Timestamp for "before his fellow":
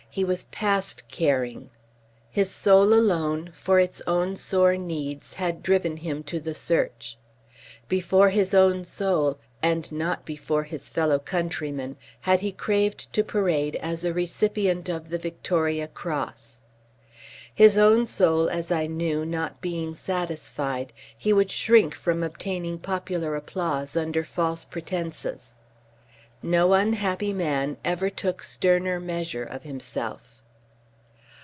10.25-11.17